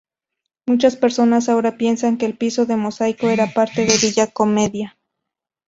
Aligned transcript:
Muchas 0.65 0.95
personas 0.95 1.47
ahora 1.47 1.77
piensan 1.77 2.17
que 2.17 2.25
el 2.25 2.35
piso 2.35 2.65
de 2.65 2.75
mosaico 2.75 3.29
era 3.29 3.53
parte 3.53 3.85
del 3.85 3.99
Villa 4.01 4.25
Commedia. 4.25 4.97